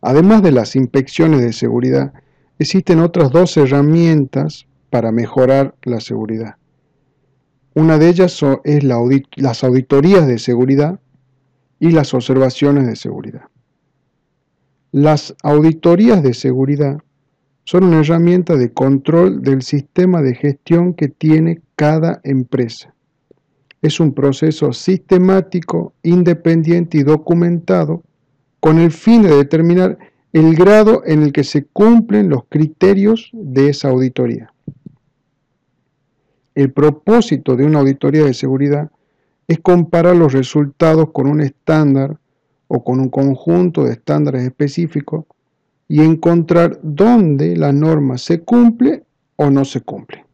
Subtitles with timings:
[0.00, 2.12] Además de las inspecciones de seguridad,
[2.58, 6.56] existen otras dos herramientas para mejorar la seguridad.
[7.74, 11.00] Una de ellas es las auditorías de seguridad
[11.80, 13.42] y las observaciones de seguridad.
[14.90, 16.98] Las auditorías de seguridad
[17.64, 22.94] son una herramienta de control del sistema de gestión que tiene cada empresa.
[23.82, 28.02] Es un proceso sistemático, independiente y documentado
[28.60, 29.98] con el fin de determinar
[30.32, 34.52] el grado en el que se cumplen los criterios de esa auditoría.
[36.54, 38.90] El propósito de una auditoría de seguridad
[39.46, 42.18] es comparar los resultados con un estándar
[42.66, 45.24] o con un conjunto de estándares específicos
[45.88, 49.04] y encontrar dónde la norma se cumple
[49.36, 50.27] o no se cumple.